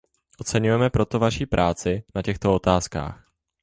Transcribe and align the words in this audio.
Oceňujeme 0.41 0.89
proto 0.89 1.19
vaši 1.21 1.45
práci 1.45 2.03
na 2.15 2.21
těchto 2.21 2.53
otázkách. 2.55 3.25